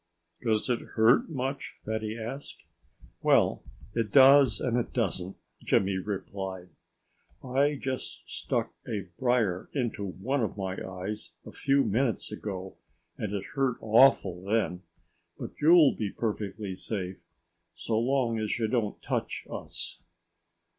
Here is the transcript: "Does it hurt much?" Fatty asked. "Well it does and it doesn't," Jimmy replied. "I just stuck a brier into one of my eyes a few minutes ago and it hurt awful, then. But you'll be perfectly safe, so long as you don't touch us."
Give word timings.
"Does 0.41 0.67
it 0.67 0.79
hurt 0.95 1.29
much?" 1.29 1.75
Fatty 1.85 2.17
asked. 2.17 2.63
"Well 3.21 3.61
it 3.93 4.11
does 4.11 4.59
and 4.59 4.75
it 4.75 4.93
doesn't," 4.93 5.37
Jimmy 5.63 5.99
replied. 5.99 6.69
"I 7.43 7.75
just 7.75 8.23
stuck 8.27 8.73
a 8.87 9.09
brier 9.19 9.69
into 9.73 10.03
one 10.07 10.41
of 10.41 10.57
my 10.57 10.75
eyes 10.83 11.33
a 11.45 11.51
few 11.51 11.83
minutes 11.83 12.31
ago 12.31 12.77
and 13.15 13.31
it 13.31 13.43
hurt 13.53 13.77
awful, 13.79 14.43
then. 14.43 14.81
But 15.37 15.51
you'll 15.61 15.93
be 15.93 16.09
perfectly 16.11 16.73
safe, 16.73 17.19
so 17.75 17.99
long 17.99 18.39
as 18.39 18.57
you 18.57 18.67
don't 18.67 18.99
touch 19.03 19.45
us." 19.51 19.99